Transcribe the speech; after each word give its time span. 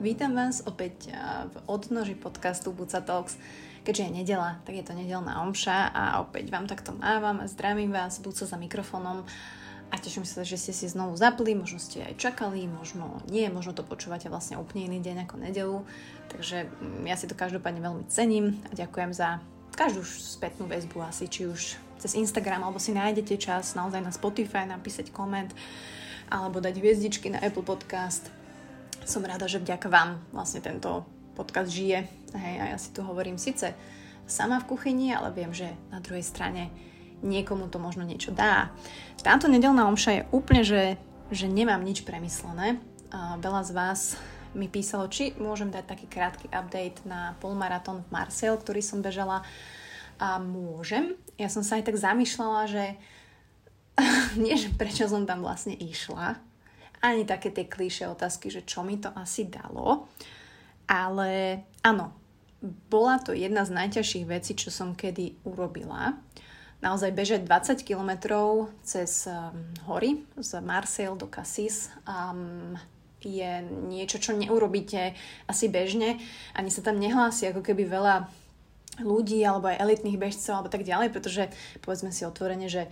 Vítam 0.00 0.32
vás 0.32 0.64
opäť 0.64 1.12
v 1.52 1.56
odnoži 1.68 2.16
podcastu 2.16 2.72
Buca 2.72 3.04
Talks. 3.04 3.36
Keďže 3.84 4.08
je 4.08 4.16
nedela, 4.24 4.56
tak 4.64 4.80
je 4.80 4.84
to 4.88 4.96
nedelná 4.96 5.44
omša 5.44 5.92
a 5.92 6.24
opäť 6.24 6.48
vám 6.48 6.64
takto 6.64 6.96
mávam 6.96 7.44
a 7.44 7.44
zdravím 7.44 7.92
vás, 7.92 8.16
Buca 8.16 8.48
za 8.48 8.56
mikrofónom 8.56 9.28
a 9.92 9.94
teším 10.00 10.24
sa, 10.24 10.40
že 10.40 10.56
ste 10.56 10.72
si 10.72 10.88
znovu 10.88 11.20
zapli, 11.20 11.52
možno 11.52 11.76
ste 11.76 12.00
aj 12.00 12.16
čakali, 12.16 12.64
možno 12.64 13.20
nie, 13.28 13.44
možno 13.52 13.76
to 13.76 13.84
počúvate 13.84 14.32
vlastne 14.32 14.56
úplne 14.56 14.88
iný 14.88 15.04
deň 15.04 15.28
ako 15.28 15.36
nedelu, 15.36 15.78
takže 16.32 16.64
mm, 16.64 17.04
ja 17.04 17.20
si 17.20 17.28
to 17.28 17.36
každopádne 17.36 17.84
veľmi 17.84 18.08
cením 18.08 18.56
a 18.68 18.72
ďakujem 18.72 19.12
za 19.12 19.44
každú 19.76 20.00
spätnú 20.08 20.64
väzbu 20.64 20.96
asi, 21.04 21.28
či 21.28 21.44
už 21.44 21.76
cez 22.00 22.16
Instagram, 22.16 22.64
alebo 22.64 22.80
si 22.80 22.96
nájdete 22.96 23.36
čas 23.36 23.76
naozaj 23.76 24.00
na 24.00 24.16
Spotify 24.16 24.64
napísať 24.64 25.12
koment, 25.12 25.52
alebo 26.32 26.56
dať 26.56 26.80
hviezdičky 26.80 27.28
na 27.28 27.44
Apple 27.44 27.68
Podcast, 27.68 28.39
som 29.10 29.26
rada, 29.26 29.50
že 29.50 29.58
vďaka 29.58 29.90
vám 29.90 30.22
vlastne 30.30 30.62
tento 30.62 31.02
podcast 31.34 31.74
žije. 31.74 32.06
Hej, 32.30 32.54
a 32.62 32.64
ja 32.70 32.78
si 32.78 32.94
tu 32.94 33.02
hovorím 33.02 33.42
síce 33.42 33.74
sama 34.30 34.62
v 34.62 34.70
kuchyni, 34.70 35.10
ale 35.10 35.34
viem, 35.34 35.50
že 35.50 35.66
na 35.90 35.98
druhej 35.98 36.22
strane 36.22 36.70
niekomu 37.26 37.66
to 37.66 37.82
možno 37.82 38.06
niečo 38.06 38.30
dá. 38.30 38.70
Táto 39.18 39.50
nedelná 39.50 39.90
omša 39.90 40.10
je 40.14 40.22
úplne, 40.30 40.62
že, 40.62 40.94
že 41.34 41.50
nemám 41.50 41.82
nič 41.82 42.06
premyslené. 42.06 42.78
Veľa 43.42 43.62
z 43.66 43.70
vás 43.74 44.00
mi 44.54 44.70
písalo, 44.70 45.10
či 45.10 45.34
môžem 45.42 45.74
dať 45.74 45.90
taký 45.90 46.06
krátky 46.06 46.46
update 46.54 47.02
na 47.02 47.34
polmaratón 47.42 48.06
v 48.06 48.14
Marseille, 48.14 48.54
ktorý 48.54 48.78
som 48.78 49.02
bežala. 49.02 49.42
A 50.22 50.38
môžem. 50.38 51.18
Ja 51.34 51.50
som 51.50 51.66
sa 51.66 51.82
aj 51.82 51.90
tak 51.90 51.98
zamýšľala, 51.98 52.70
že 52.70 52.84
nie, 54.42 54.54
že 54.54 54.70
prečo 54.70 55.10
som 55.10 55.26
tam 55.26 55.42
vlastne 55.42 55.74
išla, 55.74 56.38
ani 57.00 57.24
také 57.24 57.48
tie 57.48 57.64
klíše 57.64 58.08
otázky, 58.08 58.52
že 58.52 58.64
čo 58.64 58.84
mi 58.84 59.00
to 59.00 59.08
asi 59.16 59.48
dalo. 59.48 60.08
Ale 60.84 61.62
áno, 61.80 62.12
bola 62.92 63.16
to 63.22 63.32
jedna 63.32 63.64
z 63.64 63.72
najťažších 63.72 64.26
vecí, 64.28 64.52
čo 64.52 64.68
som 64.68 64.92
kedy 64.92 65.40
urobila. 65.48 66.20
Naozaj 66.80 67.12
bežať 67.12 67.40
20 67.44 67.84
km 67.84 68.10
cez 68.80 69.28
um, 69.28 69.52
hory 69.84 70.24
z 70.40 70.50
Marseille 70.64 71.16
do 71.16 71.28
Cassis 71.28 71.92
um, 72.08 72.76
je 73.20 73.60
niečo, 73.64 74.16
čo 74.16 74.32
neurobíte 74.32 75.12
asi 75.44 75.68
bežne. 75.68 76.16
Ani 76.56 76.72
sa 76.72 76.80
tam 76.80 76.96
nehlási 76.96 77.52
ako 77.52 77.60
keby 77.60 77.84
veľa 77.84 78.28
ľudí 79.04 79.40
alebo 79.44 79.68
aj 79.68 79.80
elitných 79.80 80.20
bežcov 80.20 80.56
alebo 80.56 80.72
tak 80.72 80.88
ďalej, 80.88 81.12
pretože 81.12 81.52
povedzme 81.84 82.12
si 82.12 82.24
otvorene, 82.24 82.68
že 82.68 82.88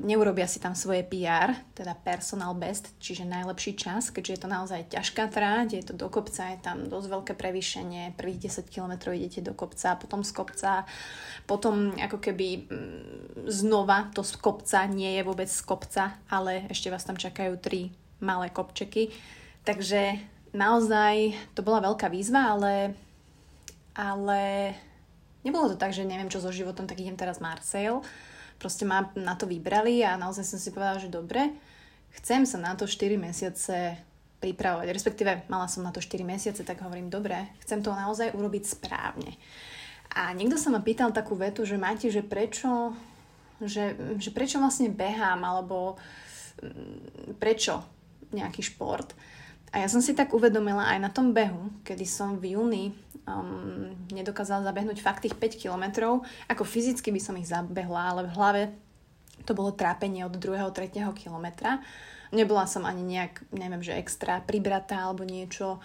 neurobia 0.00 0.44
si 0.48 0.60
tam 0.60 0.76
svoje 0.76 1.04
PR, 1.06 1.54
teda 1.72 1.96
personal 1.96 2.52
best, 2.56 2.92
čiže 3.00 3.28
najlepší 3.28 3.76
čas, 3.76 4.10
keďže 4.10 4.32
je 4.32 4.40
to 4.40 4.48
naozaj 4.48 4.80
ťažká 4.92 5.28
tráť, 5.28 5.68
je 5.76 5.84
to 5.84 5.94
do 5.94 6.08
kopca, 6.12 6.52
je 6.52 6.60
tam 6.60 6.86
dosť 6.86 7.08
veľké 7.08 7.32
prevýšenie, 7.36 8.14
prvých 8.14 8.50
10 8.50 8.72
km 8.72 9.12
idete 9.12 9.40
do 9.40 9.56
kopca, 9.56 9.98
potom 9.98 10.22
z 10.26 10.32
kopca, 10.32 10.88
potom 11.44 11.96
ako 11.96 12.18
keby 12.18 12.68
mm, 12.68 13.48
znova 13.48 14.10
to 14.12 14.26
z 14.26 14.34
kopca 14.38 14.84
nie 14.88 15.18
je 15.18 15.22
vôbec 15.22 15.48
z 15.50 15.62
kopca, 15.62 16.18
ale 16.26 16.66
ešte 16.68 16.90
vás 16.90 17.06
tam 17.06 17.16
čakajú 17.16 17.56
tri 17.60 17.94
malé 18.20 18.48
kopčeky. 18.48 19.12
Takže 19.66 20.20
naozaj 20.54 21.36
to 21.52 21.60
bola 21.60 21.84
veľká 21.84 22.08
výzva, 22.08 22.54
ale, 22.54 22.96
ale 23.92 24.72
nebolo 25.44 25.72
to 25.72 25.76
tak, 25.76 25.92
že 25.92 26.06
neviem 26.06 26.30
čo 26.30 26.40
so 26.42 26.54
životom, 26.54 26.88
tak 26.88 27.02
idem 27.02 27.18
teraz 27.18 27.42
Marseille 27.42 28.00
proste 28.56 28.88
ma 28.88 29.08
na 29.16 29.36
to 29.36 29.44
vybrali 29.48 30.02
a 30.04 30.18
naozaj 30.20 30.44
som 30.44 30.58
si 30.60 30.72
povedala, 30.72 31.00
že 31.00 31.12
dobre, 31.12 31.52
chcem 32.20 32.48
sa 32.48 32.56
na 32.56 32.72
to 32.74 32.88
4 32.88 33.16
mesiace 33.20 34.00
pripravovať, 34.40 34.86
respektíve 34.92 35.30
mala 35.48 35.68
som 35.68 35.84
na 35.84 35.92
to 35.92 36.00
4 36.00 36.20
mesiace, 36.22 36.60
tak 36.60 36.84
hovorím, 36.84 37.08
dobre, 37.08 37.56
chcem 37.64 37.80
to 37.80 37.92
naozaj 37.92 38.36
urobiť 38.36 38.64
správne. 38.68 39.32
A 40.16 40.32
niekto 40.32 40.56
sa 40.56 40.72
ma 40.72 40.80
pýtal 40.80 41.12
takú 41.12 41.36
vetu, 41.36 41.68
že 41.68 41.80
máte, 41.80 42.08
že 42.08 42.24
prečo, 42.24 42.92
že, 43.60 43.96
že 44.16 44.30
prečo 44.32 44.60
vlastne 44.60 44.92
behám, 44.92 45.44
alebo 45.44 45.96
mm, 46.60 47.36
prečo 47.40 47.84
nejaký 48.32 48.64
šport. 48.64 49.12
A 49.76 49.84
ja 49.84 49.92
som 49.92 50.00
si 50.00 50.16
tak 50.16 50.32
uvedomila 50.32 50.88
aj 50.88 50.98
na 51.04 51.12
tom 51.12 51.36
behu, 51.36 51.68
kedy 51.84 52.08
som 52.08 52.40
v 52.40 52.56
júni 52.56 52.96
um, 53.28 53.92
nedokázala 54.08 54.64
zabehnúť 54.64 55.04
fakt 55.04 55.28
tých 55.28 55.36
5 55.36 55.60
kilometrov. 55.68 56.24
Ako 56.48 56.64
fyzicky 56.64 57.12
by 57.12 57.20
som 57.20 57.36
ich 57.36 57.44
zabehla, 57.44 58.16
ale 58.16 58.24
v 58.24 58.32
hlave 58.32 58.62
to 59.44 59.52
bolo 59.52 59.76
trápenie 59.76 60.24
od 60.24 60.32
2. 60.32 60.72
3. 60.72 60.96
kilometra. 61.12 61.84
Nebola 62.32 62.64
som 62.64 62.88
ani 62.88 63.04
nejak, 63.04 63.52
neviem, 63.52 63.84
že 63.84 64.00
extra 64.00 64.40
pribratá 64.40 65.04
alebo 65.04 65.28
niečo, 65.28 65.76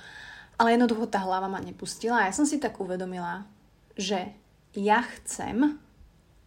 ale 0.56 0.79
jednoducho 0.79 1.12
tá 1.12 1.19
hlava 1.28 1.52
ma 1.52 1.59
nepustila 1.59 2.23
a 2.23 2.31
ja 2.31 2.34
som 2.34 2.47
si 2.47 2.63
tak 2.63 2.79
uvedomila, 2.79 3.44
že 4.00 4.31
ja 4.72 5.03
chcem 5.19 5.75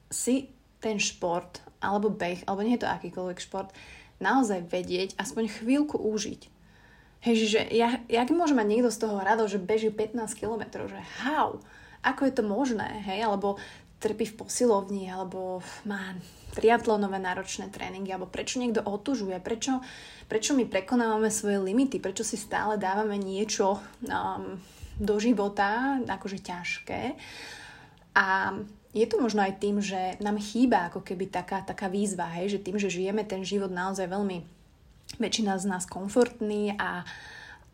si 0.08 0.48
ten 0.80 0.96
šport 0.96 1.60
alebo 1.84 2.08
beh, 2.08 2.48
alebo 2.48 2.64
nie 2.64 2.80
je 2.80 2.88
to 2.88 2.88
akýkoľvek 2.88 3.38
šport, 3.44 3.68
naozaj 4.16 4.64
vedieť, 4.72 5.20
aspoň 5.20 5.52
chvíľku 5.60 6.00
užiť. 6.00 6.53
Hej, 7.24 7.56
že 7.56 7.60
ja, 7.72 8.04
jak 8.04 8.28
môže 8.28 8.52
mať 8.52 8.68
niekto 8.68 8.92
z 8.92 9.00
toho 9.00 9.16
radosť, 9.16 9.56
že 9.56 9.64
beží 9.64 9.88
15 9.88 10.36
km, 10.36 10.84
že 10.84 11.00
how, 11.24 11.56
ako 12.04 12.28
je 12.28 12.32
to 12.36 12.44
možné, 12.44 13.00
hej, 13.08 13.24
alebo 13.24 13.56
trpí 13.96 14.28
v 14.28 14.44
posilovni, 14.44 15.08
alebo 15.08 15.64
má 15.88 16.12
triatlonové 16.52 17.16
náročné 17.16 17.72
tréningy, 17.72 18.12
alebo 18.12 18.28
prečo 18.28 18.60
niekto 18.60 18.84
otužuje, 18.84 19.40
prečo, 19.40 19.80
prečo 20.28 20.52
my 20.52 20.68
prekonávame 20.68 21.32
svoje 21.32 21.64
limity, 21.64 21.96
prečo 21.96 22.20
si 22.20 22.36
stále 22.36 22.76
dávame 22.76 23.16
niečo 23.16 23.80
um, 23.80 24.60
do 25.00 25.16
života, 25.16 25.96
akože 26.04 26.44
ťažké. 26.44 27.16
A 28.14 28.52
je 28.94 29.06
to 29.08 29.16
možno 29.18 29.42
aj 29.42 29.58
tým, 29.58 29.80
že 29.80 30.20
nám 30.20 30.36
chýba 30.38 30.92
ako 30.92 31.00
keby 31.00 31.32
taká, 31.32 31.64
taká 31.64 31.88
výzva, 31.88 32.28
hej, 32.36 32.60
že 32.60 32.62
tým, 32.62 32.76
že 32.76 32.92
žijeme 32.92 33.24
ten 33.24 33.40
život 33.42 33.72
naozaj 33.72 34.06
veľmi 34.06 34.53
väčšina 35.18 35.58
z 35.58 35.64
nás 35.70 35.84
komfortný 35.86 36.74
a, 36.74 37.06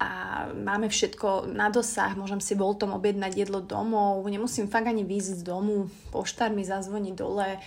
a 0.00 0.08
máme 0.52 0.92
všetko 0.92 1.48
na 1.48 1.72
dosah, 1.72 2.12
môžem 2.16 2.40
si 2.40 2.56
voltom 2.56 2.92
objednať 2.92 3.32
jedlo 3.36 3.64
domov, 3.64 4.24
nemusím 4.28 4.68
fakt 4.68 4.88
ani 4.88 5.04
výjsť 5.06 5.40
z 5.40 5.42
domu, 5.44 5.88
poštár 6.12 6.52
mi 6.52 6.66
zazvoní 6.66 7.16
dole, 7.16 7.60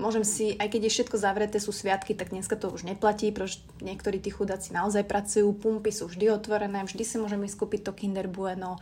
môžem 0.00 0.26
si, 0.26 0.56
aj 0.56 0.72
keď 0.72 0.80
je 0.88 0.94
všetko 0.98 1.16
zavreté, 1.20 1.56
sú 1.62 1.70
sviatky, 1.70 2.16
tak 2.16 2.34
dneska 2.34 2.56
to 2.56 2.72
už 2.72 2.88
neplatí, 2.88 3.30
pretože 3.30 3.62
niektorí 3.84 4.18
tí 4.18 4.32
chudáci 4.32 4.74
naozaj 4.74 5.06
pracujú, 5.06 5.52
pumpy 5.54 5.92
sú 5.94 6.10
vždy 6.10 6.32
otvorené, 6.32 6.82
vždy 6.82 7.04
si 7.04 7.16
môžeme 7.20 7.46
ísť 7.46 7.58
kúpiť 7.60 7.80
to 7.86 7.92
Kinder 7.94 8.26
Bueno. 8.26 8.80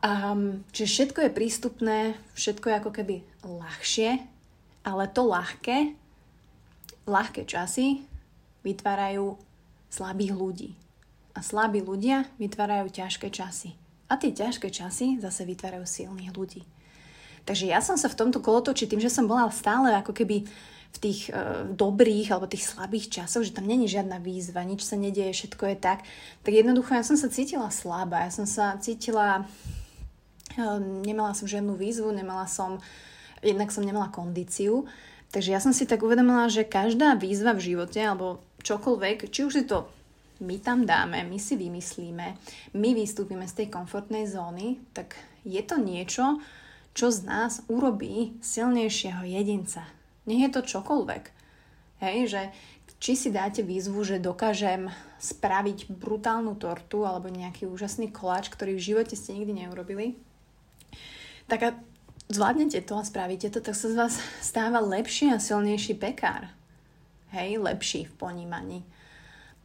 Um, 0.00 0.64
čiže 0.72 1.12
všetko 1.12 1.28
je 1.28 1.36
prístupné, 1.36 1.98
všetko 2.32 2.72
je 2.72 2.78
ako 2.80 2.90
keby 2.96 3.16
ľahšie, 3.44 4.10
ale 4.80 5.04
to 5.12 5.28
ľahké, 5.28 5.92
ľahké 7.04 7.44
časy 7.44 8.09
vytvárajú 8.62 9.38
slabých 9.90 10.32
ľudí. 10.34 10.70
A 11.34 11.40
slabí 11.40 11.82
ľudia 11.82 12.26
vytvárajú 12.38 12.90
ťažké 12.90 13.30
časy. 13.30 13.74
A 14.10 14.18
tie 14.18 14.34
ťažké 14.34 14.70
časy 14.74 15.22
zase 15.22 15.46
vytvárajú 15.46 15.86
silných 15.86 16.34
ľudí. 16.34 16.62
Takže 17.46 17.70
ja 17.70 17.80
som 17.80 17.96
sa 17.96 18.10
v 18.10 18.18
tomto 18.18 18.42
kolotoči 18.42 18.86
tým, 18.90 19.00
že 19.00 19.10
som 19.10 19.24
bola 19.24 19.48
stále 19.50 19.94
ako 19.96 20.12
keby 20.12 20.44
v 20.90 20.98
tých 20.98 21.30
e, 21.30 21.70
dobrých 21.70 22.34
alebo 22.34 22.50
tých 22.50 22.66
slabých 22.66 23.22
časoch, 23.22 23.46
že 23.46 23.54
tam 23.54 23.66
není 23.66 23.86
žiadna 23.86 24.18
výzva, 24.18 24.66
nič 24.66 24.82
sa 24.82 24.98
nedieje, 24.98 25.30
všetko 25.34 25.64
je 25.70 25.76
tak, 25.78 26.02
tak 26.42 26.52
jednoducho 26.52 26.98
ja 26.98 27.06
som 27.06 27.14
sa 27.14 27.30
cítila 27.30 27.70
slabá, 27.70 28.26
ja 28.26 28.32
som 28.34 28.44
sa 28.44 28.74
cítila, 28.82 29.46
e, 30.58 30.64
nemala 31.06 31.30
som 31.38 31.46
žiadnu 31.46 31.78
výzvu, 31.78 32.10
nemala 32.10 32.50
som, 32.50 32.82
jednak 33.38 33.70
som 33.70 33.86
nemala 33.86 34.10
kondíciu, 34.10 34.90
takže 35.30 35.54
ja 35.54 35.62
som 35.62 35.70
si 35.70 35.86
tak 35.86 36.02
uvedomila, 36.02 36.50
že 36.50 36.66
každá 36.66 37.14
výzva 37.14 37.54
v 37.54 37.70
živote 37.70 38.02
alebo 38.02 38.42
čokoľvek, 38.62 39.28
či 39.32 39.40
už 39.44 39.52
si 39.52 39.64
to 39.64 39.88
my 40.40 40.56
tam 40.58 40.88
dáme, 40.88 41.24
my 41.24 41.36
si 41.36 41.56
vymyslíme, 41.56 42.26
my 42.72 42.90
vystúpime 42.96 43.44
z 43.44 43.64
tej 43.64 43.68
komfortnej 43.68 44.24
zóny, 44.24 44.80
tak 44.96 45.16
je 45.44 45.60
to 45.60 45.76
niečo, 45.76 46.40
čo 46.96 47.12
z 47.12 47.28
nás 47.28 47.60
urobí 47.68 48.40
silnejšieho 48.40 49.22
jedinca. 49.28 49.84
Nech 50.24 50.48
je 50.48 50.50
to 50.50 50.64
čokoľvek. 50.64 51.24
Hej, 52.00 52.18
že 52.32 52.42
či 53.00 53.16
si 53.16 53.28
dáte 53.28 53.60
výzvu, 53.60 54.00
že 54.04 54.20
dokážem 54.20 54.88
spraviť 55.20 55.92
brutálnu 55.92 56.56
tortu 56.56 57.04
alebo 57.04 57.28
nejaký 57.28 57.68
úžasný 57.68 58.08
koláč, 58.08 58.48
ktorý 58.48 58.76
v 58.76 58.86
živote 58.92 59.14
ste 59.16 59.36
nikdy 59.36 59.64
neurobili, 59.64 60.16
tak 61.48 61.60
a 61.60 61.70
zvládnete 62.32 62.80
to 62.84 62.96
a 62.96 63.04
spravíte 63.04 63.52
to, 63.52 63.60
tak 63.60 63.76
sa 63.76 63.92
z 63.92 63.96
vás 63.96 64.14
stáva 64.40 64.80
lepší 64.80 65.32
a 65.32 65.40
silnejší 65.40 66.00
pekár 66.00 66.59
hej, 67.32 67.58
lepší 67.58 68.06
v 68.06 68.14
ponímaní. 68.14 68.80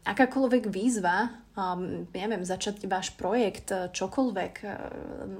Akákoľvek 0.06 0.70
výzva, 0.70 1.34
um, 1.58 2.06
neviem, 2.14 2.46
začať 2.46 2.86
váš 2.86 3.18
projekt, 3.18 3.74
eh, 3.74 3.90
čokoľvek, 3.90 4.54
uh, 4.62 4.70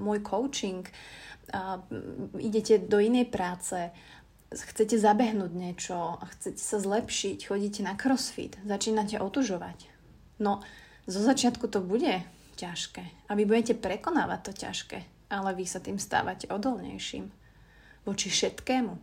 môj 0.02 0.26
coaching, 0.26 0.82
uh, 0.82 1.78
idete 2.42 2.82
do 2.82 2.98
inej 2.98 3.30
práce, 3.30 3.78
chcete 4.50 4.98
zabehnúť 4.98 5.52
niečo, 5.54 6.18
chcete 6.34 6.58
sa 6.58 6.78
zlepšiť, 6.82 7.38
chodíte 7.46 7.86
na 7.86 7.94
crossfit, 7.94 8.58
začínate 8.66 9.22
otužovať. 9.22 9.86
No, 10.42 10.62
zo 11.06 11.22
začiatku 11.22 11.70
to 11.70 11.78
bude 11.78 12.26
ťažké. 12.58 13.30
A 13.30 13.32
vy 13.38 13.46
budete 13.46 13.78
prekonávať 13.78 14.40
to 14.50 14.52
ťažké. 14.66 14.98
Ale 15.26 15.54
vy 15.54 15.66
sa 15.66 15.82
tým 15.82 15.98
stávate 15.98 16.46
odolnejším. 16.50 17.30
Voči 18.06 18.30
všetkému. 18.30 18.94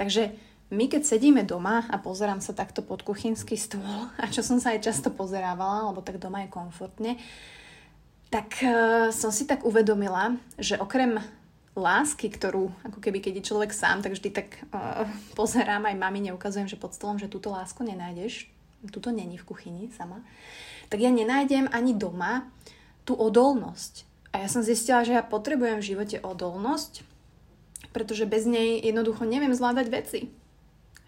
Takže 0.00 0.32
my 0.68 0.84
keď 0.84 1.02
sedíme 1.04 1.42
doma 1.48 1.88
a 1.88 1.96
pozerám 1.96 2.44
sa 2.44 2.52
takto 2.52 2.84
pod 2.84 3.00
kuchynský 3.00 3.56
stôl, 3.56 4.12
a 4.22 4.24
čo 4.28 4.44
som 4.44 4.60
sa 4.60 4.76
aj 4.76 4.84
často 4.84 5.08
pozerávala, 5.08 5.88
lebo 5.92 6.04
tak 6.04 6.20
doma 6.20 6.44
je 6.44 6.52
komfortne, 6.52 7.16
tak 8.28 8.60
uh, 8.60 9.08
som 9.08 9.32
si 9.32 9.48
tak 9.48 9.64
uvedomila, 9.64 10.36
že 10.60 10.76
okrem 10.76 11.16
lásky, 11.78 12.28
ktorú 12.28 12.68
ako 12.84 12.98
keby 12.98 13.22
keď 13.22 13.40
je 13.40 13.48
človek 13.48 13.70
sám, 13.72 14.04
tak 14.04 14.12
vždy 14.12 14.28
tak 14.28 14.48
uh, 14.68 15.08
pozerám 15.38 15.88
aj 15.88 15.96
mami, 15.96 16.28
neukazujem, 16.28 16.68
že 16.68 16.80
pod 16.80 16.92
stolom, 16.92 17.16
že 17.16 17.32
túto 17.32 17.48
lásku 17.48 17.80
nenájdeš, 17.80 18.52
túto 18.92 19.08
není 19.08 19.40
v 19.40 19.48
kuchyni 19.48 19.88
sama, 19.96 20.20
tak 20.92 21.00
ja 21.00 21.08
nenájdem 21.08 21.68
ani 21.72 21.96
doma 21.96 22.48
tú 23.08 23.16
odolnosť. 23.16 24.04
A 24.28 24.44
ja 24.44 24.48
som 24.52 24.60
zistila, 24.60 25.08
že 25.08 25.16
ja 25.16 25.24
potrebujem 25.24 25.80
v 25.80 25.88
živote 25.88 26.20
odolnosť, 26.20 27.00
pretože 27.96 28.28
bez 28.28 28.44
nej 28.44 28.76
jednoducho 28.84 29.24
neviem 29.24 29.56
zvládať 29.56 29.86
veci. 29.88 30.20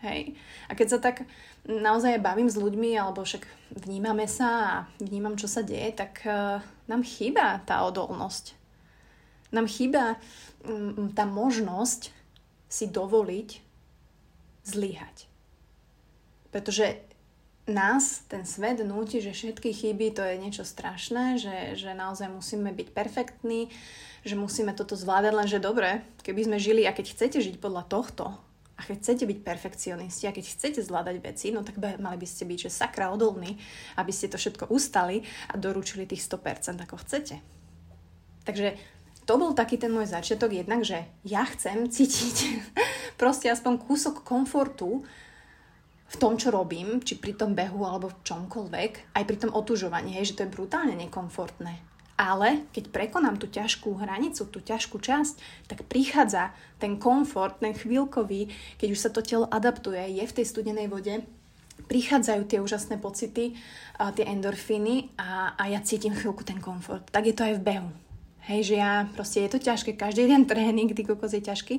Hej. 0.00 0.32
A 0.68 0.72
keď 0.72 0.86
sa 0.96 0.98
tak 0.98 1.28
naozaj 1.68 2.24
bavím 2.24 2.48
s 2.48 2.56
ľuďmi, 2.56 2.96
alebo 2.96 3.20
však 3.20 3.44
vnímame 3.84 4.24
sa 4.24 4.48
a 4.48 4.74
vnímam, 4.96 5.36
čo 5.36 5.44
sa 5.44 5.60
deje, 5.60 5.92
tak 5.92 6.24
uh, 6.24 6.64
nám 6.88 7.04
chýba 7.04 7.60
tá 7.68 7.84
odolnosť. 7.84 8.56
Nám 9.52 9.68
chýba 9.68 10.16
um, 10.64 11.12
tá 11.12 11.28
možnosť 11.28 12.16
si 12.72 12.88
dovoliť 12.88 13.60
zlyhať. 14.64 15.28
Pretože 16.48 17.02
nás 17.68 18.24
ten 18.26 18.42
svet 18.48 18.82
núti, 18.82 19.20
že 19.20 19.36
všetky 19.36 19.70
chyby 19.70 20.16
to 20.16 20.24
je 20.24 20.40
niečo 20.40 20.64
strašné, 20.64 21.38
že, 21.38 21.78
že 21.78 21.92
naozaj 21.92 22.32
musíme 22.32 22.72
byť 22.72 22.88
perfektní, 22.90 23.68
že 24.24 24.34
musíme 24.34 24.72
toto 24.72 24.96
zvládať, 24.96 25.32
lenže 25.32 25.58
dobre, 25.62 26.02
keby 26.24 26.48
sme 26.48 26.58
žili 26.58 26.82
a 26.88 26.96
keď 26.96 27.14
chcete 27.14 27.38
žiť 27.38 27.56
podľa 27.62 27.86
tohto, 27.86 28.34
a 28.80 28.88
keď 28.88 28.96
chcete 28.96 29.24
byť 29.28 29.38
perfekcionisti 29.44 30.24
a 30.24 30.32
keď 30.32 30.44
chcete 30.56 30.80
zvládať 30.80 31.20
veci, 31.20 31.52
no 31.52 31.60
tak 31.60 31.76
mali 31.76 32.16
by 32.16 32.24
ste 32.24 32.48
byť, 32.48 32.58
že 32.64 32.70
sakra 32.72 33.12
odolní, 33.12 33.60
aby 34.00 34.08
ste 34.08 34.32
to 34.32 34.40
všetko 34.40 34.72
ustali 34.72 35.20
a 35.52 35.60
doručili 35.60 36.08
tých 36.08 36.24
100% 36.24 36.80
ako 36.80 36.96
chcete. 37.04 37.36
Takže 38.48 38.80
to 39.28 39.36
bol 39.36 39.52
taký 39.52 39.76
ten 39.76 39.92
môj 39.92 40.08
začiatok 40.08 40.56
jednak, 40.56 40.80
že 40.80 41.04
ja 41.28 41.44
chcem 41.44 41.92
cítiť 41.92 42.36
proste 43.20 43.52
aspoň 43.52 43.84
kúsok 43.84 44.24
komfortu 44.24 45.04
v 46.10 46.16
tom, 46.16 46.40
čo 46.40 46.48
robím, 46.48 47.04
či 47.04 47.20
pri 47.20 47.36
tom 47.36 47.52
behu 47.52 47.84
alebo 47.84 48.08
v 48.08 48.18
čomkoľvek, 48.24 49.12
aj 49.12 49.24
pri 49.28 49.36
tom 49.36 49.52
otužovaní, 49.52 50.16
hej, 50.16 50.32
že 50.32 50.36
to 50.40 50.44
je 50.48 50.54
brutálne 50.56 50.96
nekomfortné. 50.96 51.89
Ale 52.20 52.68
keď 52.76 52.92
prekonám 52.92 53.40
tú 53.40 53.48
ťažkú 53.48 53.96
hranicu, 53.96 54.44
tú 54.52 54.60
ťažkú 54.60 55.00
časť, 55.00 55.64
tak 55.72 55.88
prichádza 55.88 56.52
ten 56.76 57.00
komfort, 57.00 57.56
ten 57.64 57.72
chvíľkový, 57.72 58.52
keď 58.76 58.88
už 58.92 59.00
sa 59.00 59.08
to 59.08 59.24
telo 59.24 59.48
adaptuje, 59.48 60.20
je 60.20 60.24
v 60.28 60.36
tej 60.36 60.44
studenej 60.44 60.92
vode, 60.92 61.24
prichádzajú 61.88 62.42
tie 62.44 62.60
úžasné 62.60 63.00
pocity, 63.00 63.56
tie 63.96 64.24
endorfíny 64.28 65.16
a, 65.16 65.56
a 65.56 65.72
ja 65.72 65.80
cítim 65.80 66.12
chvíľku 66.12 66.44
ten 66.44 66.60
komfort. 66.60 67.08
Tak 67.08 67.24
je 67.24 67.32
to 67.32 67.48
aj 67.48 67.56
v 67.56 67.64
behu. 67.64 67.90
Hej, 68.48 68.72
že 68.72 68.76
ja, 68.80 69.04
proste 69.12 69.44
je 69.44 69.52
to 69.52 69.60
ťažké, 69.60 70.00
každý 70.00 70.24
jeden 70.24 70.48
tréning, 70.48 70.88
ty 70.96 71.04
kokos 71.04 71.36
je 71.36 71.44
ťažký, 71.44 71.76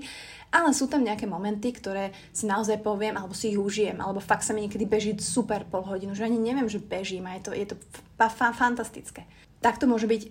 ale 0.54 0.78
sú 0.78 0.86
tam 0.86 1.02
nejaké 1.02 1.26
momenty, 1.26 1.74
ktoré 1.74 2.14
si 2.30 2.46
naozaj 2.46 2.86
poviem, 2.86 3.18
alebo 3.18 3.34
si 3.34 3.50
ich 3.50 3.58
užijem, 3.58 3.98
alebo 3.98 4.22
fakt 4.22 4.46
sa 4.46 4.54
mi 4.54 4.62
niekedy 4.64 4.86
beží 4.86 5.12
super 5.18 5.66
pol 5.66 5.82
hodinu, 5.82 6.14
že 6.14 6.30
ani 6.30 6.38
neviem, 6.38 6.70
že 6.70 6.78
bežím 6.78 7.26
a 7.26 7.36
je 7.40 7.42
to, 7.44 7.52
je 7.58 7.66
to 7.74 7.76
fa- 8.16 8.54
fantastické. 8.54 9.26
Tak 9.58 9.82
to 9.82 9.90
môže 9.90 10.06
byť 10.06 10.30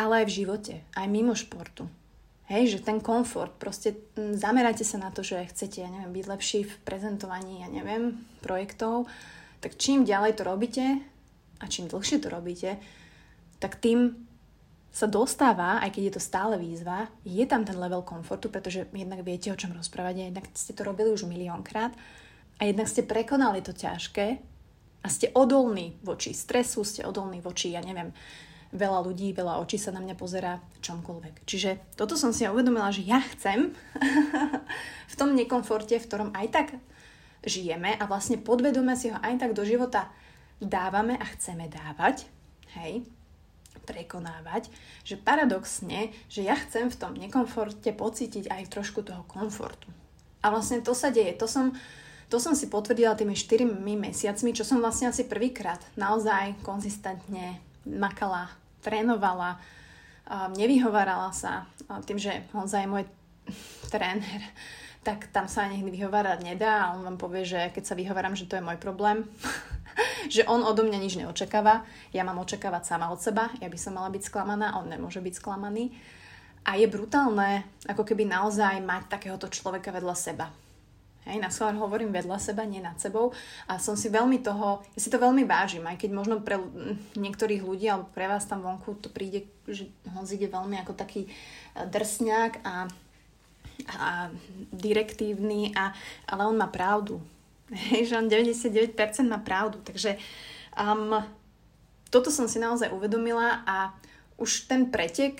ale 0.00 0.24
aj 0.24 0.26
v 0.32 0.36
živote, 0.42 0.74
aj 0.96 1.06
mimo 1.12 1.36
športu. 1.36 1.84
Hej, 2.48 2.78
že 2.78 2.78
ten 2.82 2.98
komfort, 2.98 3.54
proste 3.60 3.94
zamerajte 4.16 4.82
sa 4.82 4.98
na 4.98 5.14
to, 5.14 5.22
že 5.22 5.46
chcete, 5.54 5.84
ja 5.84 5.90
neviem, 5.92 6.18
byť 6.18 6.24
lepší 6.26 6.60
v 6.66 6.74
prezentovaní, 6.82 7.62
ja 7.62 7.68
neviem, 7.70 8.18
projektov, 8.42 9.06
tak 9.62 9.78
čím 9.78 10.02
ďalej 10.02 10.40
to 10.40 10.42
robíte 10.42 10.98
a 11.60 11.64
čím 11.68 11.86
dlhšie 11.86 12.18
to 12.18 12.32
robíte, 12.32 12.80
tak 13.62 13.78
tým 13.78 14.29
sa 14.90 15.06
dostáva, 15.06 15.78
aj 15.78 15.94
keď 15.94 16.02
je 16.10 16.14
to 16.18 16.22
stále 16.22 16.54
výzva, 16.58 17.06
je 17.22 17.46
tam 17.46 17.62
ten 17.62 17.78
level 17.78 18.02
komfortu, 18.02 18.50
pretože 18.50 18.90
jednak 18.90 19.22
viete, 19.22 19.54
o 19.54 19.58
čom 19.58 19.70
rozprávať, 19.70 20.34
jednak 20.34 20.50
ste 20.50 20.74
to 20.74 20.82
robili 20.82 21.14
už 21.14 21.30
miliónkrát 21.30 21.94
a 22.58 22.66
jednak 22.66 22.90
ste 22.90 23.06
prekonali 23.06 23.62
to 23.62 23.70
ťažké 23.70 24.42
a 25.00 25.06
ste 25.06 25.30
odolní 25.32 25.94
voči 26.02 26.34
stresu, 26.34 26.82
ste 26.82 27.06
odolní 27.06 27.38
voči, 27.38 27.70
ja 27.70 27.80
neviem, 27.80 28.10
veľa 28.74 29.06
ľudí, 29.06 29.30
veľa 29.34 29.62
očí 29.62 29.78
sa 29.78 29.94
na 29.94 30.02
mňa 30.02 30.14
pozera 30.18 30.62
čomkoľvek. 30.82 31.46
Čiže 31.46 31.98
toto 31.98 32.14
som 32.14 32.30
si 32.30 32.46
uvedomila, 32.46 32.90
že 32.94 33.06
ja 33.06 33.22
chcem 33.34 33.70
v 35.12 35.14
tom 35.18 35.34
nekomforte, 35.38 35.98
v 35.98 36.06
ktorom 36.06 36.30
aj 36.34 36.46
tak 36.50 36.68
žijeme 37.46 37.94
a 37.94 38.04
vlastne 38.10 38.38
podvedome 38.38 38.94
si 38.98 39.10
ho 39.10 39.18
aj 39.22 39.38
tak 39.38 39.52
do 39.54 39.62
života 39.62 40.10
dávame 40.60 41.16
a 41.16 41.26
chceme 41.34 41.72
dávať, 41.72 42.28
hej, 42.76 43.08
prekonávať, 43.82 44.68
že 45.02 45.20
paradoxne, 45.20 46.12
že 46.28 46.44
ja 46.44 46.56
chcem 46.56 46.88
v 46.88 46.98
tom 46.98 47.12
nekomforte 47.16 47.90
pocítiť 47.92 48.48
aj 48.52 48.70
trošku 48.72 49.02
toho 49.02 49.24
komfortu. 49.26 49.88
A 50.40 50.48
vlastne 50.48 50.80
to 50.80 50.96
sa 50.96 51.12
deje. 51.12 51.36
To 51.36 51.44
som, 51.44 51.76
to 52.32 52.40
som 52.40 52.56
si 52.56 52.68
potvrdila 52.72 53.16
tými 53.16 53.36
4 53.36 53.66
mesiacmi, 53.76 54.56
čo 54.56 54.64
som 54.64 54.80
vlastne 54.80 55.12
asi 55.12 55.28
prvýkrát 55.28 55.80
naozaj 56.00 56.56
konzistentne 56.64 57.60
makala 57.84 58.48
trénovala, 58.80 59.60
nevyhovárala 60.56 61.32
sa 61.34 61.68
tým, 62.06 62.16
že 62.16 62.46
Honza 62.54 62.80
je 62.80 62.88
môj 62.88 63.04
tréner, 63.92 64.42
tak 65.00 65.32
tam 65.32 65.48
sa 65.48 65.64
ani 65.64 65.80
vyhovárať 65.80 66.44
nedá 66.44 66.88
a 66.88 66.92
on 66.96 67.04
vám 67.04 67.16
povie, 67.16 67.44
že 67.48 67.72
keď 67.72 67.84
sa 67.84 67.98
vyhováram, 67.98 68.36
že 68.36 68.44
to 68.44 68.56
je 68.56 68.64
môj 68.64 68.76
problém, 68.76 69.24
že 70.28 70.44
on 70.44 70.60
odo 70.66 70.84
mňa 70.84 70.98
nič 71.00 71.14
neočakáva, 71.16 71.86
ja 72.12 72.22
mám 72.26 72.42
očakávať 72.42 72.82
sama 72.84 73.08
od 73.08 73.22
seba, 73.22 73.48
ja 73.62 73.70
by 73.70 73.78
som 73.78 73.96
mala 73.96 74.12
byť 74.12 74.22
sklamaná, 74.26 74.76
on 74.76 74.90
nemôže 74.90 75.22
byť 75.22 75.34
sklamaný. 75.38 75.94
A 76.60 76.76
je 76.76 76.84
brutálne, 76.84 77.64
ako 77.88 78.04
keby 78.04 78.28
naozaj 78.28 78.84
mať 78.84 79.08
takéhoto 79.08 79.48
človeka 79.48 79.88
vedľa 79.96 80.16
seba. 80.18 80.52
Hej, 81.28 81.36
na 81.36 81.52
schvál 81.52 81.76
hovorím 81.76 82.16
vedľa 82.16 82.40
seba, 82.40 82.64
nie 82.64 82.80
nad 82.80 82.96
sebou. 82.96 83.32
A 83.68 83.76
som 83.76 83.92
si 83.92 84.08
veľmi 84.08 84.40
toho, 84.40 84.80
ja 84.96 85.00
si 85.00 85.12
to 85.12 85.20
veľmi 85.20 85.44
vážim, 85.44 85.84
aj 85.84 86.00
keď 86.00 86.10
možno 86.16 86.40
pre 86.40 86.56
niektorých 87.16 87.60
ľudí 87.60 87.86
alebo 87.92 88.08
pre 88.08 88.24
vás 88.24 88.48
tam 88.48 88.64
vonku 88.64 88.96
to 89.04 89.12
príde, 89.12 89.44
že 89.68 89.84
on 90.16 90.24
ide 90.24 90.48
veľmi 90.48 90.80
ako 90.80 90.96
taký 90.96 91.28
e, 91.28 91.30
drsňák 91.84 92.64
a, 92.64 92.88
a 94.00 94.08
direktívny, 94.72 95.76
a, 95.76 95.92
ale 96.24 96.42
on 96.48 96.56
má 96.56 96.72
pravdu. 96.72 97.20
Hej, 97.70 98.10
že 98.10 98.18
on 98.18 98.26
99% 98.26 98.98
má 99.30 99.38
pravdu. 99.38 99.78
Takže 99.86 100.18
um, 100.74 101.22
toto 102.10 102.28
som 102.34 102.50
si 102.50 102.58
naozaj 102.58 102.90
uvedomila 102.90 103.62
a 103.62 103.94
už 104.34 104.66
ten 104.66 104.90
pretek, 104.90 105.38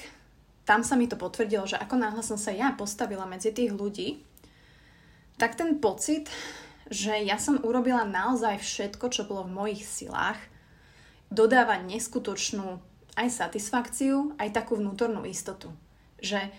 tam 0.63 0.87
sa 0.87 0.95
mi 0.95 1.11
to 1.11 1.19
potvrdilo, 1.19 1.67
že 1.67 1.75
ako 1.75 1.99
náhle 1.99 2.23
som 2.23 2.39
sa 2.39 2.55
ja 2.55 2.71
postavila 2.71 3.27
medzi 3.27 3.51
tých 3.51 3.75
ľudí, 3.75 4.23
tak 5.35 5.59
ten 5.59 5.83
pocit, 5.83 6.31
že 6.87 7.17
ja 7.27 7.41
som 7.41 7.59
urobila 7.65 8.07
naozaj 8.07 8.61
všetko, 8.63 9.11
čo 9.11 9.27
bolo 9.27 9.49
v 9.49 9.57
mojich 9.57 9.83
silách, 9.83 10.39
dodáva 11.33 11.81
neskutočnú 11.83 12.79
aj 13.19 13.29
satisfakciu, 13.31 14.37
aj 14.39 14.55
takú 14.55 14.79
vnútornú 14.79 15.27
istotu. 15.27 15.75
Že 16.23 16.53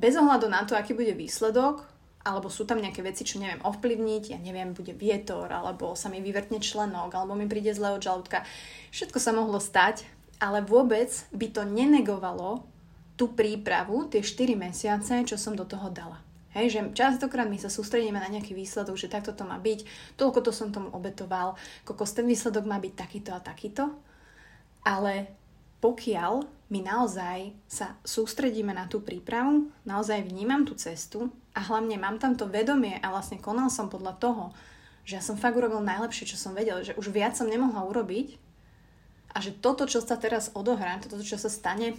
bez 0.00 0.14
ohľadu 0.16 0.46
na 0.48 0.64
to, 0.64 0.72
aký 0.78 0.96
bude 0.96 1.12
výsledok, 1.12 1.84
alebo 2.24 2.48
sú 2.48 2.64
tam 2.64 2.80
nejaké 2.80 3.04
veci, 3.04 3.22
čo 3.22 3.36
neviem 3.36 3.60
ovplyvniť, 3.60 4.32
ja 4.32 4.38
neviem, 4.40 4.72
bude 4.72 4.96
vietor, 4.96 5.52
alebo 5.52 5.92
sa 5.92 6.08
mi 6.08 6.24
vyvrtne 6.24 6.56
členok, 6.56 7.12
alebo 7.12 7.36
mi 7.36 7.44
príde 7.44 7.76
zle 7.76 7.92
od 7.92 8.00
žalúdka. 8.00 8.48
Všetko 8.96 9.18
sa 9.20 9.36
mohlo 9.36 9.60
stať, 9.60 10.08
ale 10.40 10.64
vôbec 10.64 11.12
by 11.36 11.46
to 11.52 11.62
nenegovalo 11.68 12.64
tú 13.14 13.30
prípravu, 13.36 14.08
tie 14.08 14.24
4 14.24 14.56
mesiace, 14.56 15.20
čo 15.28 15.36
som 15.36 15.52
do 15.52 15.68
toho 15.68 15.92
dala. 15.92 16.18
Hej, 16.56 16.66
že 16.70 16.80
častokrát 16.96 17.50
my 17.50 17.58
sa 17.60 17.68
sústredíme 17.68 18.16
na 18.16 18.30
nejaký 18.30 18.54
výsledok, 18.54 18.94
že 18.96 19.10
takto 19.10 19.34
to 19.34 19.44
má 19.44 19.58
byť, 19.60 19.84
toľko 20.16 20.38
to 20.40 20.50
som 20.54 20.70
tomu 20.70 20.88
obetoval, 20.94 21.58
kokos 21.84 22.14
ten 22.14 22.24
výsledok 22.24 22.64
má 22.64 22.78
byť 22.78 22.94
takýto 22.94 23.30
a 23.34 23.42
takýto. 23.42 23.90
Ale 24.86 25.28
pokiaľ 25.82 26.46
my 26.72 26.80
naozaj 26.80 27.52
sa 27.68 27.98
sústredíme 28.06 28.72
na 28.72 28.86
tú 28.88 29.02
prípravu, 29.02 29.68
naozaj 29.84 30.24
vnímam 30.24 30.62
tú 30.62 30.78
cestu 30.78 31.28
a 31.54 31.60
hlavne 31.62 31.96
mám 31.96 32.18
tam 32.18 32.34
to 32.34 32.50
vedomie 32.50 32.98
a 32.98 33.14
vlastne 33.14 33.38
konal 33.38 33.70
som 33.70 33.86
podľa 33.86 34.18
toho, 34.18 34.44
že 35.06 35.16
ja 35.18 35.22
som 35.22 35.38
fakt 35.38 35.54
urobil 35.54 35.80
najlepšie, 35.80 36.28
čo 36.28 36.38
som 36.40 36.52
vedel, 36.52 36.82
že 36.82 36.98
už 36.98 37.14
viac 37.14 37.38
som 37.38 37.46
nemohla 37.46 37.86
urobiť 37.86 38.36
a 39.34 39.38
že 39.38 39.54
toto, 39.54 39.86
čo 39.86 40.02
sa 40.02 40.18
teraz 40.18 40.50
odohrá, 40.52 40.98
toto, 40.98 41.22
čo 41.22 41.38
sa 41.38 41.50
stane, 41.52 41.94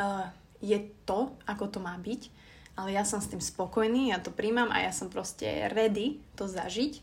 uh, 0.00 0.26
je 0.64 0.80
to, 1.04 1.34
ako 1.44 1.68
to 1.68 1.78
má 1.82 1.96
byť 2.00 2.44
ale 2.74 2.94
ja 2.94 3.06
som 3.06 3.22
s 3.22 3.30
tým 3.30 3.38
spokojný, 3.38 4.10
ja 4.10 4.18
to 4.18 4.34
príjmam 4.34 4.70
a 4.74 4.82
ja 4.82 4.90
som 4.90 5.06
proste 5.06 5.70
ready 5.70 6.18
to 6.34 6.50
zažiť. 6.50 6.98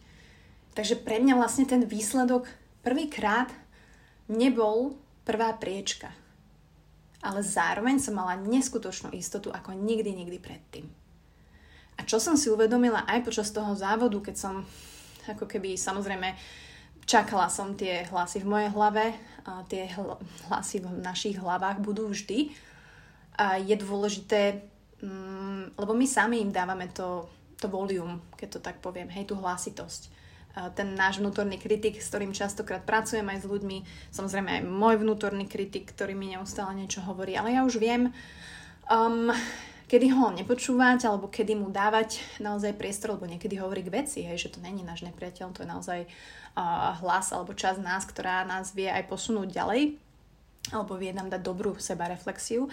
Takže 0.75 0.99
pre 1.03 1.19
mňa 1.19 1.39
vlastne 1.39 1.67
ten 1.67 1.83
výsledok 1.87 2.47
prvýkrát 2.83 3.51
nebol 4.27 4.99
prvá 5.23 5.55
priečka. 5.55 6.11
Ale 7.23 7.43
zároveň 7.43 8.03
som 8.03 8.17
mala 8.17 8.35
neskutočnú 8.39 9.15
istotu 9.15 9.51
ako 9.51 9.75
nikdy, 9.75 10.11
nikdy 10.11 10.37
predtým. 10.41 10.85
A 12.01 12.09
čo 12.09 12.17
som 12.17 12.33
si 12.33 12.49
uvedomila 12.49 13.05
aj 13.05 13.21
počas 13.21 13.53
toho 13.53 13.77
závodu, 13.77 14.17
keď 14.17 14.35
som 14.35 14.65
ako 15.29 15.45
keby 15.45 15.77
samozrejme 15.77 16.33
čakala 17.05 17.45
som 17.45 17.77
tie 17.77 18.09
hlasy 18.09 18.41
v 18.41 18.49
mojej 18.49 18.69
hlave, 18.73 19.13
a 19.45 19.61
tie 19.69 19.85
hlasy 20.49 20.81
v 20.81 20.89
našich 21.01 21.37
hlavách 21.37 21.81
budú 21.81 22.09
vždy. 22.09 22.49
A 23.37 23.61
je 23.61 23.77
dôležité, 23.77 24.65
mm, 25.01 25.77
lebo 25.77 25.93
my 25.93 26.05
sami 26.09 26.41
im 26.41 26.49
dávame 26.49 26.89
to, 26.89 27.29
to 27.61 27.69
volium, 27.69 28.17
keď 28.33 28.57
to 28.57 28.59
tak 28.65 28.81
poviem, 28.81 29.13
hej, 29.13 29.29
tú 29.29 29.37
hlasitosť 29.37 30.21
ten 30.75 30.99
náš 30.99 31.23
vnútorný 31.23 31.55
kritik, 31.55 32.03
s 32.03 32.11
ktorým 32.11 32.35
častokrát 32.35 32.83
pracujem 32.83 33.23
aj 33.23 33.39
s 33.43 33.45
ľuďmi, 33.47 33.77
samozrejme 34.11 34.49
aj 34.59 34.61
môj 34.67 34.95
vnútorný 34.99 35.47
kritik, 35.47 35.95
ktorý 35.95 36.11
mi 36.11 36.35
neustále 36.35 36.75
niečo 36.75 36.99
hovorí, 37.07 37.39
ale 37.39 37.55
ja 37.55 37.63
už 37.63 37.79
viem, 37.79 38.11
um, 38.91 39.31
kedy 39.91 40.07
ho 40.15 40.31
nepočúvať, 40.31 41.03
alebo 41.03 41.27
kedy 41.27 41.59
mu 41.59 41.67
dávať 41.67 42.23
naozaj 42.39 42.79
priestor, 42.79 43.19
lebo 43.19 43.27
niekedy 43.27 43.59
hovorí 43.59 43.83
k 43.83 43.91
veci, 43.91 44.23
hej, 44.23 44.47
že 44.47 44.55
to 44.55 44.63
není 44.63 44.87
náš 44.87 45.03
nepriateľ, 45.03 45.51
to 45.51 45.67
je 45.67 45.69
naozaj 45.69 45.99
uh, 46.07 46.95
hlas 47.03 47.35
alebo 47.35 47.51
časť 47.51 47.83
nás, 47.83 48.07
ktorá 48.07 48.47
nás 48.47 48.71
vie 48.71 48.87
aj 48.87 49.11
posunúť 49.11 49.51
ďalej, 49.51 49.99
alebo 50.71 50.95
vie 50.95 51.11
nám 51.11 51.27
dať 51.27 51.43
dobrú 51.43 51.75
seba 51.75 52.07
reflexiu, 52.07 52.71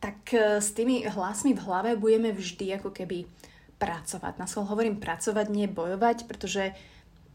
tak 0.00 0.16
uh, 0.32 0.56
s 0.56 0.72
tými 0.72 1.04
hlasmi 1.04 1.52
v 1.52 1.60
hlave 1.68 1.90
budeme 2.00 2.32
vždy 2.32 2.80
ako 2.80 2.96
keby 2.96 3.28
pracovať. 3.76 4.40
Na 4.40 4.48
hovorím 4.48 4.96
pracovať, 4.96 5.52
nie 5.52 5.68
bojovať, 5.68 6.24
pretože 6.24 6.72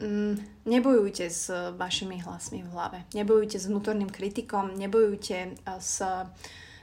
mm, 0.01 0.65
nebojujte 0.65 1.29
s 1.29 1.53
vašimi 1.77 2.17
hlasmi 2.17 2.65
v 2.65 2.71
hlave. 2.73 3.05
Nebojujte 3.13 3.61
s 3.61 3.69
vnútorným 3.69 4.09
kritikom, 4.09 4.73
nebojujte 4.73 5.53
s 5.77 6.01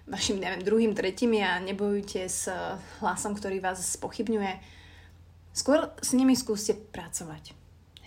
vašim, 0.06 0.40
neviem, 0.40 0.64
druhým, 0.64 0.92
tretím 0.94 1.40
a 1.42 1.60
nebojujte 1.60 2.28
s 2.28 2.48
hlasom, 3.00 3.36
ktorý 3.36 3.60
vás 3.60 3.82
spochybňuje. 3.96 4.52
Skôr 5.52 5.90
s 5.98 6.14
nimi 6.14 6.38
skúste 6.38 6.72
pracovať. 6.72 7.52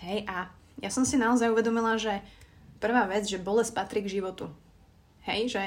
Hej, 0.03 0.25
a 0.27 0.51
ja 0.81 0.89
som 0.89 1.07
si 1.07 1.15
naozaj 1.15 1.51
uvedomila, 1.51 1.99
že 1.99 2.23
prvá 2.83 3.07
vec, 3.07 3.23
že 3.27 3.39
bolesť 3.39 3.71
patrí 3.75 4.03
k 4.03 4.19
životu. 4.19 4.51
Hej, 5.23 5.55
že, 5.55 5.63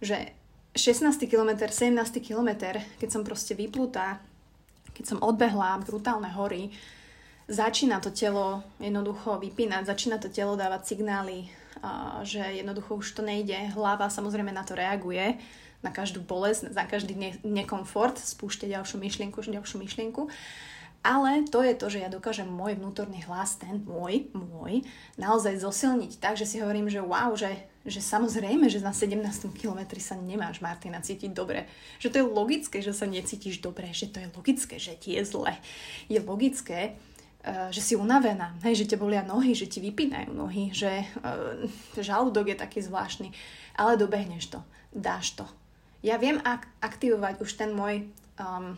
že 0.00 0.16
16. 0.76 1.28
kilometr, 1.28 1.68
17. 1.68 1.92
kilometr, 2.20 2.80
keď 3.00 3.08
som 3.08 3.22
proste 3.24 3.52
vyplutá, 3.52 4.20
keď 4.96 5.04
som 5.04 5.18
odbehla 5.20 5.80
brutálne 5.84 6.32
hory, 6.32 6.72
začína 7.48 8.00
to 8.00 8.08
telo 8.08 8.64
jednoducho 8.80 9.36
vypínať, 9.40 9.92
začína 9.92 10.16
to 10.16 10.32
telo 10.32 10.56
dávať 10.56 10.96
signály, 10.96 11.52
že 12.22 12.40
jednoducho 12.40 12.96
už 12.96 13.06
to 13.16 13.22
nejde. 13.22 13.56
Hlava 13.76 14.08
samozrejme 14.08 14.52
na 14.52 14.64
to 14.64 14.74
reaguje, 14.76 15.36
na 15.84 15.92
každú 15.92 16.24
bolesť, 16.24 16.72
za 16.72 16.84
každý 16.88 17.14
ne- 17.14 17.40
nekomfort, 17.44 18.18
spúšťa 18.18 18.72
ďalšiu 18.72 18.96
myšlienku, 18.98 19.38
ďalšiu 19.42 19.76
myšlienku. 19.80 20.26
Ale 21.06 21.46
to 21.46 21.62
je 21.62 21.74
to, 21.78 21.86
že 21.86 22.02
ja 22.02 22.10
dokážem 22.10 22.50
môj 22.50 22.74
vnútorný 22.74 23.22
hlas, 23.30 23.54
ten 23.62 23.78
môj, 23.86 24.26
môj, 24.34 24.82
naozaj 25.14 25.62
zosilniť 25.62 26.18
tak, 26.18 26.34
že 26.34 26.50
si 26.50 26.58
hovorím, 26.58 26.90
že 26.90 26.98
wow, 26.98 27.30
že, 27.38 27.54
že 27.86 28.02
samozrejme, 28.02 28.66
že 28.66 28.82
na 28.82 28.90
17. 28.90 29.22
kilometri 29.54 30.02
sa 30.02 30.18
nemáš, 30.18 30.58
Martina, 30.58 30.98
cítiť 30.98 31.30
dobre. 31.30 31.70
Že 32.02 32.10
to 32.10 32.16
je 32.18 32.26
logické, 32.26 32.76
že 32.82 32.90
sa 32.90 33.06
necítiš 33.06 33.62
dobre, 33.62 33.94
že 33.94 34.10
to 34.10 34.18
je 34.18 34.34
logické, 34.34 34.82
že 34.82 34.98
ti 34.98 35.14
je 35.14 35.22
zle. 35.22 35.54
Je 36.10 36.18
logické, 36.18 36.98
že 37.46 37.78
si 37.78 37.94
unavená, 37.94 38.58
hej, 38.66 38.82
že 38.82 38.90
te 38.90 38.96
bolia 38.98 39.22
nohy, 39.22 39.54
že 39.54 39.70
ti 39.70 39.78
vypínajú 39.78 40.34
nohy, 40.34 40.74
že 40.74 41.06
uh, 41.22 41.62
žalúdok 41.94 42.50
je 42.50 42.56
taký 42.58 42.82
zvláštny, 42.82 43.30
ale 43.78 43.94
dobehneš 43.94 44.50
to, 44.50 44.60
dáš 44.90 45.38
to. 45.38 45.46
Ja 46.02 46.18
viem 46.18 46.42
ak- 46.42 46.66
aktivovať 46.82 47.38
už 47.38 47.50
ten 47.54 47.70
môj 47.70 48.10
um, 48.38 48.74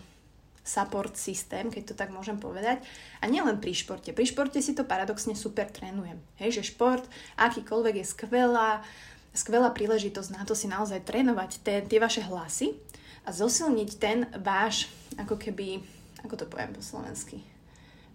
support 0.69 1.17
systém, 1.17 1.73
keď 1.73 1.93
to 1.93 1.95
tak 1.97 2.13
môžem 2.13 2.37
povedať. 2.37 2.85
A 3.25 3.29
nielen 3.29 3.57
pri 3.57 3.73
športe. 3.73 4.13
Pri 4.13 4.29
športe 4.29 4.61
si 4.61 4.77
to 4.77 4.85
paradoxne 4.85 5.33
super 5.33 5.73
trénujem. 5.73 6.21
Hej, 6.37 6.61
že 6.61 6.77
šport, 6.77 7.09
akýkoľvek 7.41 8.05
je 8.05 8.07
skvelá, 8.07 8.85
skvelá 9.33 9.73
príležitosť 9.73 10.31
na 10.37 10.45
to 10.45 10.53
si 10.53 10.69
naozaj 10.69 11.09
trénovať 11.09 11.65
tie, 11.65 11.77
tie 11.89 11.97
vaše 11.97 12.21
hlasy 12.21 12.77
a 13.25 13.33
zosilniť 13.33 13.91
ten 13.97 14.29
váš, 14.45 14.93
ako 15.17 15.41
keby, 15.41 15.81
ako 16.29 16.35
to 16.37 16.45
poviem 16.45 16.77
po 16.77 16.85
slovensky, 16.85 17.41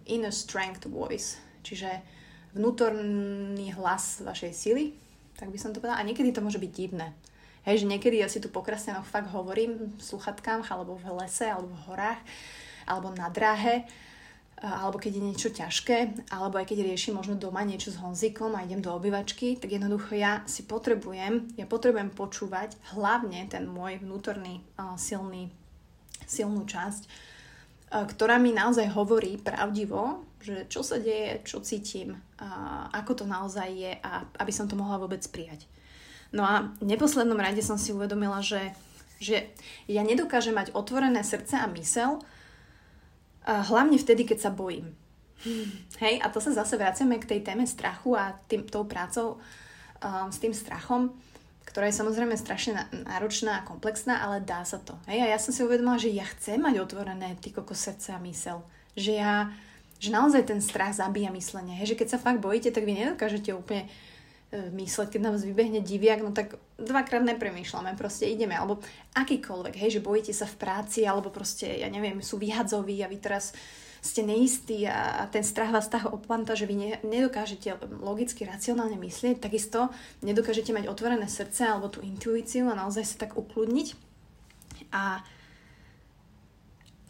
inner 0.06 0.32
strength 0.32 0.86
voice, 0.88 1.40
čiže 1.64 2.00
vnútorný 2.54 3.74
hlas 3.74 4.22
vašej 4.22 4.52
sily, 4.54 4.84
tak 5.34 5.50
by 5.50 5.58
som 5.58 5.74
to 5.74 5.82
povedala. 5.82 6.00
A 6.00 6.06
niekedy 6.06 6.30
to 6.30 6.44
môže 6.44 6.62
byť 6.62 6.70
divné. 6.70 7.10
Hej, 7.64 7.82
že 7.82 7.90
niekedy 7.90 8.20
ja 8.20 8.28
si 8.28 8.44
tu 8.44 8.52
po 8.52 8.60
fakt 8.60 9.28
hovorím 9.32 9.96
v 9.96 10.02
sluchatkách, 10.02 10.68
alebo 10.68 11.00
v 11.00 11.16
lese, 11.16 11.48
alebo 11.48 11.72
v 11.72 11.84
horách, 11.88 12.20
alebo 12.84 13.08
na 13.16 13.32
dráhe, 13.32 13.88
alebo 14.60 15.00
keď 15.00 15.12
je 15.16 15.22
niečo 15.24 15.48
ťažké, 15.50 16.28
alebo 16.28 16.60
aj 16.60 16.68
keď 16.68 16.84
riešim 16.84 17.16
možno 17.16 17.40
doma 17.40 17.64
niečo 17.64 17.90
s 17.92 18.00
Honzikom 18.00 18.52
a 18.54 18.64
idem 18.64 18.84
do 18.84 18.92
obyvačky, 18.92 19.56
tak 19.56 19.72
jednoducho 19.72 20.12
ja 20.14 20.44
si 20.44 20.64
potrebujem, 20.64 21.56
ja 21.56 21.64
potrebujem 21.64 22.12
počúvať 22.12 22.76
hlavne 22.96 23.48
ten 23.48 23.64
môj 23.64 24.00
vnútorný 24.04 24.60
silný, 25.00 25.48
silnú 26.28 26.68
časť, 26.68 27.33
ktorá 27.94 28.42
mi 28.42 28.50
naozaj 28.50 28.90
hovorí 28.90 29.38
pravdivo, 29.38 30.26
že 30.42 30.66
čo 30.66 30.82
sa 30.82 30.98
deje, 30.98 31.46
čo 31.46 31.62
cítim, 31.62 32.18
ako 32.90 33.22
to 33.22 33.24
naozaj 33.24 33.70
je 33.70 33.92
a 34.02 34.26
aby 34.42 34.52
som 34.52 34.66
to 34.66 34.74
mohla 34.74 34.98
vôbec 34.98 35.22
prijať. 35.30 35.70
No 36.34 36.42
a 36.42 36.74
v 36.82 36.90
neposlednom 36.90 37.38
rade 37.38 37.62
som 37.62 37.78
si 37.78 37.94
uvedomila, 37.94 38.42
že, 38.42 38.74
že 39.22 39.54
ja 39.86 40.02
nedokážem 40.02 40.58
mať 40.58 40.74
otvorené 40.74 41.22
srdce 41.22 41.54
a 41.54 41.70
mysel, 41.70 42.18
hlavne 43.46 43.94
vtedy, 43.94 44.26
keď 44.26 44.38
sa 44.42 44.50
bojím. 44.50 44.90
Hej, 46.02 46.18
a 46.18 46.26
to 46.34 46.42
sa 46.42 46.50
zase 46.50 46.74
vraciame 46.74 47.22
k 47.22 47.30
tej 47.30 47.40
téme 47.46 47.62
strachu 47.64 48.18
a 48.18 48.34
tým, 48.50 48.66
tou 48.66 48.84
prácou 48.88 49.38
um, 49.38 50.28
s 50.34 50.42
tým 50.42 50.50
strachom 50.50 51.14
ktorá 51.74 51.90
je 51.90 51.98
samozrejme 51.98 52.38
strašne 52.38 52.86
náročná 53.02 53.58
a 53.58 53.66
komplexná, 53.66 54.22
ale 54.22 54.38
dá 54.38 54.62
sa 54.62 54.78
to. 54.78 54.94
Hej? 55.10 55.26
A 55.26 55.34
ja 55.34 55.42
som 55.42 55.50
si 55.50 55.66
uvedomila, 55.66 55.98
že 55.98 56.14
ja 56.14 56.22
chcem 56.22 56.62
mať 56.62 56.78
otvorené 56.78 57.34
ty 57.42 57.50
koko 57.50 57.74
srdce 57.74 58.14
a 58.14 58.22
mysel. 58.22 58.62
Že 58.94 59.18
ja, 59.18 59.50
že 59.98 60.14
naozaj 60.14 60.54
ten 60.54 60.62
strach 60.62 60.94
zabíja 60.94 61.34
myslenie. 61.34 61.74
Hej? 61.74 61.90
Že 61.90 61.98
keď 61.98 62.08
sa 62.14 62.22
fakt 62.22 62.38
bojíte, 62.38 62.70
tak 62.70 62.86
vy 62.86 62.94
nedokážete 62.94 63.50
úplne 63.50 63.90
e, 64.54 64.70
mysleť, 64.70 65.18
keď 65.18 65.20
na 65.26 65.34
vás 65.34 65.42
vybehne 65.42 65.82
diviak, 65.82 66.22
no 66.22 66.30
tak 66.30 66.54
dvakrát 66.78 67.26
nepremýšľame, 67.26 67.98
proste 67.98 68.30
ideme, 68.30 68.54
alebo 68.54 68.78
akýkoľvek, 69.18 69.74
hej, 69.74 69.98
že 69.98 70.06
bojíte 70.06 70.30
sa 70.30 70.46
v 70.46 70.54
práci, 70.54 71.02
alebo 71.02 71.34
proste, 71.34 71.66
ja 71.66 71.90
neviem, 71.90 72.22
sú 72.22 72.38
vyhadzoví 72.38 73.02
a 73.02 73.10
vy 73.10 73.18
teraz 73.18 73.50
ste 74.04 74.20
neistí 74.20 74.84
a, 74.84 75.24
a 75.24 75.32
ten 75.32 75.40
strach 75.40 75.72
vás 75.72 75.88
tak 75.88 76.04
opanta, 76.12 76.52
že 76.52 76.68
vy 76.68 76.76
ne, 76.76 76.90
nedokážete 77.00 77.72
logicky, 78.04 78.44
racionálne 78.44 79.00
myslieť, 79.00 79.40
takisto 79.40 79.88
nedokážete 80.20 80.76
mať 80.76 80.92
otvorené 80.92 81.24
srdce 81.24 81.64
alebo 81.64 81.88
tú 81.88 82.04
intuíciu 82.04 82.68
a 82.68 82.76
naozaj 82.76 83.04
sa 83.08 83.16
tak 83.24 83.40
ukludniť. 83.40 83.96
A 84.92 85.24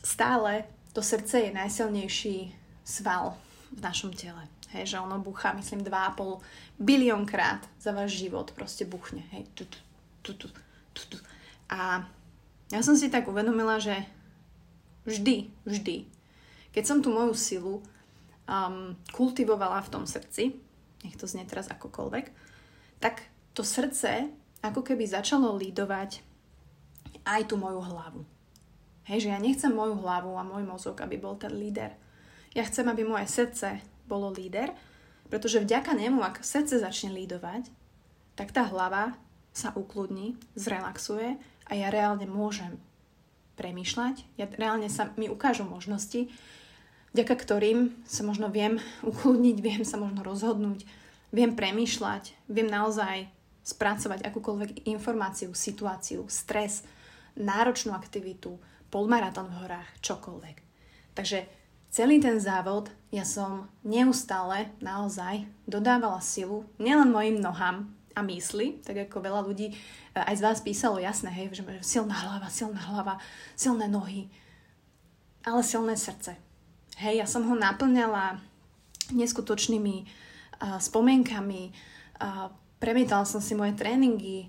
stále 0.06 0.70
to 0.94 1.02
srdce 1.02 1.50
je 1.50 1.50
najsilnejší 1.50 2.54
sval 2.86 3.34
v 3.74 3.80
našom 3.82 4.14
tele. 4.14 4.46
Hej, 4.70 4.94
že 4.94 5.02
ono 5.02 5.18
buchá, 5.18 5.50
myslím, 5.58 5.82
2,5 5.82 6.38
bilión 6.78 7.26
krát 7.26 7.66
za 7.82 7.90
váš 7.90 8.14
život 8.22 8.54
proste 8.54 8.86
buchne. 8.86 9.26
Hej, 9.34 9.50
tu, 9.58 9.66
tu, 10.22 10.30
tu, 10.38 10.46
tu, 10.94 11.02
tu. 11.10 11.18
A 11.66 12.06
ja 12.70 12.80
som 12.86 12.94
si 12.94 13.10
tak 13.10 13.26
uvedomila, 13.26 13.82
že 13.82 14.06
vždy, 15.06 15.50
vždy 15.66 16.14
keď 16.74 16.84
som 16.84 16.98
tú 16.98 17.14
moju 17.14 17.32
silu 17.38 17.74
um, 18.50 18.98
kultivovala 19.14 19.78
v 19.86 19.92
tom 19.94 20.04
srdci, 20.04 20.58
nech 21.06 21.14
to 21.14 21.30
znie 21.30 21.46
teraz 21.46 21.70
akokoľvek, 21.70 22.26
tak 22.98 23.22
to 23.54 23.62
srdce 23.62 24.26
ako 24.64 24.82
keby 24.82 25.06
začalo 25.06 25.54
lídovať 25.54 26.24
aj 27.22 27.40
tú 27.46 27.54
moju 27.54 27.80
hlavu. 27.80 28.22
Hej, 29.04 29.28
že 29.28 29.32
ja 29.36 29.38
nechcem 29.38 29.70
moju 29.70 30.00
hlavu 30.00 30.32
a 30.34 30.42
môj 30.42 30.64
mozog, 30.64 30.96
aby 31.04 31.20
bol 31.20 31.36
ten 31.36 31.52
líder. 31.52 31.92
Ja 32.56 32.64
chcem, 32.64 32.88
aby 32.88 33.04
moje 33.04 33.28
srdce 33.28 33.84
bolo 34.08 34.32
líder, 34.32 34.72
pretože 35.28 35.60
vďaka 35.60 35.92
nemu, 35.92 36.24
ak 36.24 36.40
srdce 36.40 36.80
začne 36.80 37.12
lídovať, 37.12 37.68
tak 38.34 38.50
tá 38.50 38.64
hlava 38.66 39.14
sa 39.52 39.70
ukludní, 39.76 40.34
zrelaxuje 40.56 41.36
a 41.68 41.72
ja 41.76 41.92
reálne 41.92 42.24
môžem 42.24 42.80
premýšľať, 43.54 44.26
ja 44.34 44.50
reálne 44.50 44.90
sa 44.90 45.14
mi 45.14 45.30
ukážu 45.30 45.62
možnosti, 45.62 46.26
vďaka 47.14 47.34
ktorým 47.38 47.94
sa 48.04 48.26
možno 48.26 48.50
viem 48.50 48.82
ukludniť, 49.06 49.56
viem 49.62 49.82
sa 49.86 49.96
možno 49.96 50.26
rozhodnúť, 50.26 50.84
viem 51.30 51.54
premýšľať, 51.54 52.34
viem 52.50 52.68
naozaj 52.68 53.30
spracovať 53.64 54.26
akúkoľvek 54.28 54.84
informáciu, 54.90 55.56
situáciu, 55.56 56.28
stres, 56.28 56.84
náročnú 57.38 57.96
aktivitu, 57.96 58.60
polmaratón 58.92 59.48
v 59.48 59.58
horách, 59.64 59.88
čokoľvek. 60.04 60.56
Takže 61.16 61.48
celý 61.88 62.20
ten 62.20 62.36
závod 62.42 62.92
ja 63.08 63.24
som 63.24 63.72
neustále 63.86 64.68
naozaj 64.84 65.48
dodávala 65.64 66.20
silu 66.20 66.68
nielen 66.76 67.08
mojim 67.08 67.40
nohám, 67.40 67.88
a 68.14 68.22
mysli, 68.22 68.78
tak 68.86 69.10
ako 69.10 69.26
veľa 69.26 69.42
ľudí 69.42 69.74
e, 69.74 69.74
aj 70.14 70.38
z 70.38 70.44
vás 70.46 70.58
písalo, 70.62 71.02
jasné, 71.02 71.34
hej, 71.34 71.50
že 71.50 71.66
silná 71.82 72.14
hlava, 72.14 72.46
silná 72.46 72.78
hlava, 72.78 73.18
silné 73.58 73.90
nohy, 73.90 74.30
ale 75.42 75.60
silné 75.66 75.98
srdce. 75.98 76.38
Hej, 76.94 77.20
ja 77.20 77.26
som 77.26 77.42
ho 77.50 77.54
naplňala 77.58 78.38
neskutočnými 79.10 80.06
uh, 80.06 80.78
spomienkami, 80.78 81.74
uh, 82.22 82.48
premietala 82.78 83.26
som 83.26 83.42
si 83.42 83.58
moje 83.58 83.74
tréningy, 83.74 84.46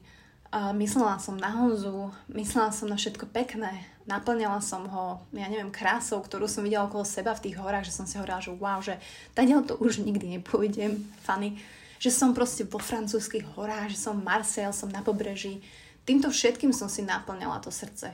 uh, 0.53 0.69
myslela 0.77 1.17
som 1.17 1.35
na 1.41 1.49
Honzu, 1.49 2.13
myslela 2.29 2.69
som 2.69 2.85
na 2.85 3.01
všetko 3.01 3.33
pekné, 3.33 3.89
naplňala 4.05 4.61
som 4.61 4.85
ho, 4.85 5.25
ja 5.33 5.49
neviem, 5.49 5.73
krásou, 5.73 6.21
ktorú 6.21 6.45
som 6.45 6.61
videla 6.61 6.85
okolo 6.85 7.01
seba 7.01 7.33
v 7.33 7.49
tých 7.49 7.57
horách, 7.57 7.89
že 7.89 7.97
som 7.97 8.05
si 8.05 8.21
hovorila, 8.21 8.45
že 8.45 8.53
wow, 8.53 8.77
že 8.77 9.01
tadiaľ 9.33 9.65
to 9.65 9.73
už 9.81 10.05
nikdy 10.05 10.37
nepôjdem, 10.37 11.01
funny, 11.25 11.57
že 11.97 12.13
som 12.13 12.37
proste 12.37 12.61
vo 12.69 12.77
francúzských 12.77 13.57
horách, 13.57 13.97
že 13.97 13.97
som 13.97 14.21
Marseille, 14.21 14.69
som 14.69 14.93
na 14.93 15.01
pobreží. 15.01 15.65
Týmto 16.05 16.29
všetkým 16.29 16.69
som 16.69 16.85
si 16.85 17.01
naplňala 17.01 17.57
to 17.65 17.73
srdce. 17.73 18.13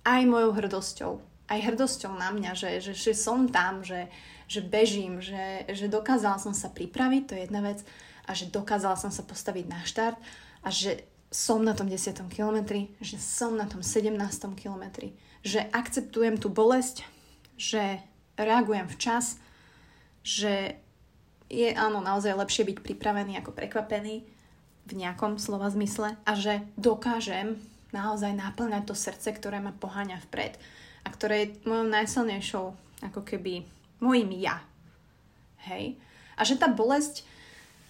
Aj 0.00 0.22
mojou 0.24 0.56
hrdosťou. 0.56 1.35
Aj 1.46 1.60
hrdosťou 1.62 2.12
na 2.18 2.34
mňa, 2.34 2.52
že, 2.58 2.70
že, 2.82 2.92
že 2.92 3.12
som 3.14 3.46
tam, 3.46 3.86
že, 3.86 4.10
že 4.50 4.62
bežím, 4.62 5.22
že, 5.22 5.66
že 5.70 5.86
dokázala 5.86 6.42
som 6.42 6.54
sa 6.54 6.70
pripraviť, 6.70 7.22
to 7.26 7.32
je 7.38 7.44
jedna 7.46 7.62
vec, 7.62 7.82
a 8.26 8.34
že 8.34 8.50
dokázala 8.50 8.98
som 8.98 9.14
sa 9.14 9.22
postaviť 9.22 9.64
na 9.70 9.80
štart 9.86 10.18
a 10.66 10.68
že 10.74 11.06
som 11.30 11.62
na 11.62 11.74
tom 11.74 11.86
10. 11.86 12.14
kilometri, 12.30 12.90
že 12.98 13.18
som 13.18 13.54
na 13.54 13.66
tom 13.66 13.82
17. 13.82 14.18
kilometri, 14.58 15.14
že 15.46 15.62
akceptujem 15.70 16.38
tú 16.38 16.50
bolesť, 16.50 17.06
že 17.54 18.02
reagujem 18.34 18.90
včas, 18.90 19.38
že 20.26 20.78
je 21.46 21.70
áno 21.70 22.02
naozaj 22.02 22.34
lepšie 22.34 22.66
byť 22.66 22.78
pripravený 22.82 23.38
ako 23.38 23.54
prekvapený 23.54 24.26
v 24.86 24.92
nejakom 24.94 25.38
slova 25.38 25.70
zmysle 25.70 26.18
a 26.26 26.32
že 26.34 26.62
dokážem 26.74 27.58
naozaj 27.94 28.34
naplňať 28.34 28.90
to 28.90 28.94
srdce, 28.98 29.30
ktoré 29.34 29.62
ma 29.62 29.70
poháňa 29.74 30.18
vpred 30.26 30.58
a 31.06 31.08
ktoré 31.08 31.46
je 31.46 31.54
mojou 31.62 31.86
najsilnejšou 31.86 32.66
ako 33.06 33.22
keby 33.22 33.62
mojim 34.02 34.34
ja. 34.34 34.58
Hej? 35.70 35.94
A 36.34 36.42
že 36.42 36.58
tá 36.58 36.66
bolesť, 36.66 37.22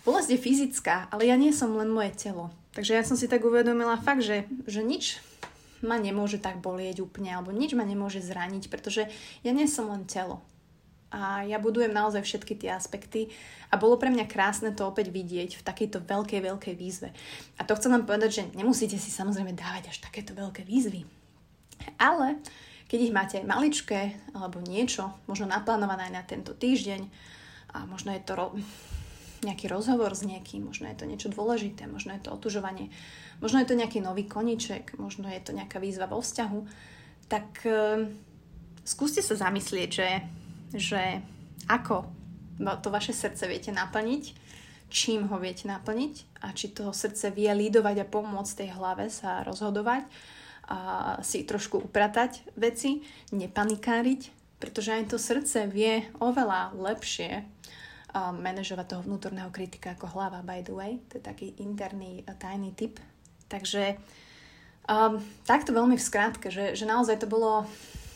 bolesť 0.04 0.37
je 0.37 0.44
fyzická, 0.44 1.08
ale 1.08 1.32
ja 1.32 1.40
nie 1.40 1.56
som 1.56 1.73
len 1.73 1.88
moje 1.88 2.12
telo. 2.12 2.52
Takže 2.76 2.92
ja 2.92 3.00
som 3.00 3.16
si 3.16 3.25
tak 3.25 3.40
uvedomila 3.40 3.96
fakt, 3.96 4.20
že, 4.20 4.44
že 4.68 4.85
nič 4.85 5.16
ma 5.80 5.96
nemôže 5.96 6.37
tak 6.37 6.61
bolieť 6.61 7.00
úplne, 7.00 7.32
alebo 7.32 7.56
nič 7.56 7.73
ma 7.73 7.88
nemôže 7.88 8.20
zraniť, 8.20 8.68
pretože 8.68 9.08
ja 9.40 9.52
nie 9.56 9.64
som 9.64 9.88
len 9.88 10.04
telo. 10.04 10.44
A 11.08 11.46
ja 11.49 11.56
budujem 11.56 11.94
naozaj 11.94 12.20
všetky 12.26 12.58
tie 12.58 12.75
aspekty 12.76 13.32
a 13.73 13.80
bolo 13.80 13.96
pre 13.96 14.12
mňa 14.12 14.28
krásne 14.28 14.75
to 14.75 14.85
opäť 14.85 15.08
vidieť 15.08 15.56
v 15.56 15.64
takejto 15.64 16.04
veľkej, 16.04 16.40
veľkej 16.44 16.75
výzve. 16.76 17.14
A 17.56 17.64
to 17.64 17.78
chcem 17.78 17.94
vám 17.94 18.04
povedať, 18.04 18.42
že 18.42 18.42
nemusíte 18.52 18.99
si 19.00 19.08
samozrejme 19.08 19.56
dávať 19.56 19.94
až 19.94 20.02
takéto 20.02 20.37
veľké 20.37 20.66
výzvy. 20.66 21.06
Ale 21.96 22.42
keď 22.87 22.99
ich 23.02 23.14
máte 23.14 23.38
maličké 23.43 24.14
alebo 24.35 24.62
niečo, 24.62 25.11
možno 25.26 25.50
naplánované 25.50 26.11
aj 26.11 26.14
na 26.14 26.25
tento 26.25 26.55
týždeň, 26.55 27.02
a 27.76 27.85
možno 27.85 28.14
je 28.14 28.23
to 28.25 28.33
ro- 28.38 28.57
nejaký 29.45 29.69
rozhovor 29.69 30.16
s 30.16 30.25
niekým, 30.25 30.64
možno 30.64 30.88
je 30.88 30.97
to 30.97 31.05
niečo 31.05 31.28
dôležité, 31.28 31.85
možno 31.85 32.16
je 32.16 32.25
to 32.25 32.33
otužovanie, 32.33 32.88
možno 33.43 33.61
je 33.61 33.69
to 33.69 33.76
nejaký 33.76 34.00
nový 34.00 34.25
koniček, 34.25 34.97
možno 34.97 35.28
je 35.28 35.40
to 35.45 35.52
nejaká 35.52 35.76
výzva 35.76 36.09
vo 36.09 36.25
vzťahu, 36.25 36.61
tak 37.28 37.47
e, 37.69 38.09
skúste 38.87 39.21
sa 39.21 39.37
zamyslieť, 39.37 39.90
že, 39.92 40.11
že 40.72 41.03
ako 41.68 42.09
to 42.81 42.88
vaše 42.88 43.12
srdce 43.12 43.44
viete 43.44 43.68
naplniť, 43.75 44.25
čím 44.88 45.29
ho 45.29 45.37
viete 45.37 45.68
naplniť 45.68 46.40
a 46.46 46.57
či 46.57 46.72
to 46.72 46.94
srdce 46.94 47.29
vie 47.35 47.51
lídovať 47.51 48.07
a 48.07 48.09
pomôcť 48.09 48.64
tej 48.64 48.70
hlave 48.72 49.12
sa 49.12 49.44
rozhodovať 49.44 50.09
si 51.22 51.46
trošku 51.46 51.79
upratať 51.79 52.42
veci, 52.59 53.07
nepanikáriť, 53.31 54.20
pretože 54.59 54.90
aj 54.90 55.14
to 55.14 55.18
srdce 55.20 55.70
vie 55.70 56.11
oveľa 56.18 56.74
lepšie 56.74 57.46
manažovať 58.16 58.87
toho 58.96 59.02
vnútorného 59.05 59.52
kritika 59.52 59.92
ako 59.92 60.09
hlava, 60.16 60.40
by 60.40 60.64
the 60.64 60.72
way. 60.72 60.92
To 61.12 61.20
je 61.20 61.24
taký 61.24 61.52
interný 61.61 62.24
tajný 62.40 62.72
typ. 62.72 62.96
Takže 63.46 64.00
um, 64.88 65.20
takto 65.44 65.70
veľmi 65.76 65.94
v 65.94 66.07
skrátke, 66.07 66.48
že, 66.48 66.74
že 66.74 66.88
naozaj 66.88 67.22
to 67.22 67.29
bolo, 67.29 67.68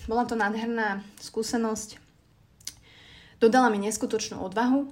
bola 0.09 0.25
to 0.25 0.35
nádherná 0.35 1.05
skúsenosť. 1.21 2.01
Dodala 3.39 3.69
mi 3.69 3.79
neskutočnú 3.85 4.41
odvahu 4.41 4.91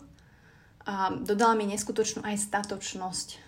a 0.88 1.12
dodala 1.12 1.57
mi 1.57 1.68
neskutočnú 1.68 2.25
aj 2.25 2.38
statočnosť. 2.49 3.48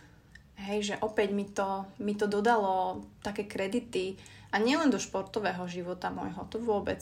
Hej, 0.60 0.92
že 0.92 0.94
opäť 1.00 1.32
mi 1.32 1.48
to, 1.48 1.88
mi 2.00 2.12
to 2.12 2.28
dodalo 2.28 3.00
také 3.24 3.48
kredity 3.48 4.20
a 4.52 4.60
nielen 4.60 4.92
do 4.92 5.00
športového 5.00 5.64
života 5.64 6.12
môjho, 6.12 6.44
to 6.52 6.60
vôbec 6.60 7.00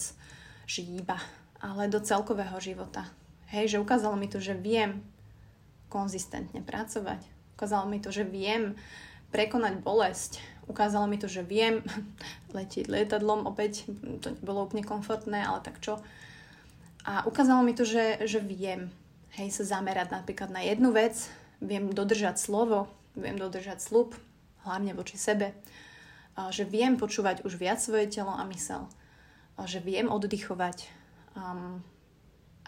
žíba, 0.68 1.18
ale 1.59 1.90
do 1.90 1.99
celkového 1.99 2.55
života 2.62 3.09
Hej, 3.49 3.77
že 3.77 3.79
ukázalo 3.81 4.12
mi 4.21 4.29
to, 4.29 4.44
že 4.44 4.53
viem 4.53 5.01
konzistentne 5.88 6.61
pracovať. 6.61 7.25
Ukázalo 7.57 7.88
mi 7.88 7.97
to, 7.97 8.12
že 8.12 8.29
viem 8.29 8.77
prekonať 9.33 9.81
bolesť. 9.81 10.33
Ukázalo 10.68 11.09
mi 11.09 11.16
to, 11.16 11.33
že 11.33 11.40
viem 11.49 11.81
letieť 12.57 12.92
lietadlom 12.92 13.49
opäť. 13.49 13.88
To 14.21 14.37
bolo 14.44 14.68
úplne 14.68 14.85
komfortné, 14.85 15.40
ale 15.40 15.64
tak 15.64 15.81
čo. 15.81 15.97
A 17.09 17.25
ukázalo 17.25 17.64
mi 17.64 17.73
to, 17.73 17.88
že, 17.88 18.21
že 18.29 18.37
viem 18.37 18.92
hej, 19.40 19.49
sa 19.49 19.81
zamerať 19.81 20.12
napríklad 20.12 20.53
na 20.53 20.61
jednu 20.61 20.92
vec, 20.92 21.16
viem 21.64 21.88
dodržať 21.88 22.37
slovo, 22.37 22.85
viem 23.22 23.37
dodržať 23.37 23.83
slub, 23.83 24.14
hlavne 24.62 24.94
voči 24.94 25.18
sebe, 25.18 25.54
že 26.50 26.62
viem 26.62 26.94
počúvať 26.94 27.42
už 27.42 27.59
viac 27.59 27.83
svoje 27.83 28.07
telo 28.07 28.31
a 28.31 28.46
mysel, 28.46 28.87
že 29.66 29.83
viem 29.83 30.07
oddychovať, 30.07 30.87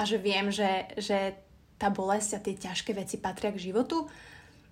a 0.01 0.03
že 0.09 0.17
viem, 0.17 0.49
že, 0.49 0.89
že 0.97 1.37
tá 1.77 1.93
bolesť 1.93 2.31
a 2.37 2.43
tie 2.45 2.57
ťažké 2.57 2.97
veci 2.97 3.21
patria 3.21 3.53
k 3.53 3.73
životu 3.73 4.09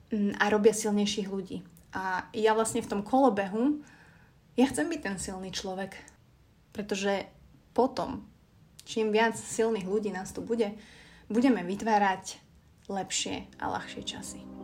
mm, 0.08 0.40
a 0.40 0.44
robia 0.48 0.72
silnejších 0.72 1.28
ľudí. 1.28 1.60
A 1.92 2.24
ja 2.32 2.56
vlastne 2.56 2.80
v 2.80 2.88
tom 2.88 3.00
kolobehu, 3.04 3.80
ja 4.56 4.66
chcem 4.68 4.88
byť 4.88 5.00
ten 5.04 5.16
silný 5.20 5.52
človek, 5.52 5.96
pretože 6.72 7.28
potom, 7.76 8.24
čím 8.88 9.12
viac 9.12 9.36
silných 9.36 9.88
ľudí 9.88 10.12
nás 10.12 10.32
tu 10.32 10.40
bude, 10.40 10.72
budeme 11.28 11.60
vytvárať 11.60 12.40
lepšie 12.88 13.48
a 13.60 13.64
ľahšie 13.68 14.02
časy. 14.04 14.57